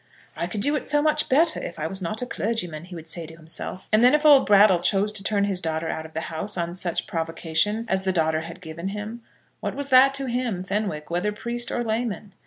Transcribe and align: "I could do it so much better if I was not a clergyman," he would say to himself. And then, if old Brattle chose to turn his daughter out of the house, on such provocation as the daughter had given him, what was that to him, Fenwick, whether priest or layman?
"I 0.35 0.47
could 0.47 0.61
do 0.61 0.75
it 0.75 0.87
so 0.87 0.99
much 1.03 1.29
better 1.29 1.63
if 1.63 1.77
I 1.77 1.85
was 1.85 2.01
not 2.01 2.23
a 2.23 2.25
clergyman," 2.25 2.85
he 2.85 2.95
would 2.95 3.07
say 3.07 3.27
to 3.27 3.35
himself. 3.35 3.87
And 3.91 4.03
then, 4.03 4.15
if 4.15 4.25
old 4.25 4.47
Brattle 4.47 4.81
chose 4.81 5.11
to 5.11 5.23
turn 5.23 5.43
his 5.43 5.61
daughter 5.61 5.89
out 5.89 6.07
of 6.07 6.15
the 6.15 6.21
house, 6.33 6.57
on 6.57 6.73
such 6.73 7.05
provocation 7.05 7.85
as 7.87 8.01
the 8.01 8.11
daughter 8.11 8.41
had 8.41 8.61
given 8.61 8.87
him, 8.87 9.21
what 9.59 9.75
was 9.75 9.89
that 9.89 10.15
to 10.15 10.25
him, 10.25 10.63
Fenwick, 10.63 11.11
whether 11.11 11.31
priest 11.31 11.69
or 11.69 11.83
layman? 11.83 12.33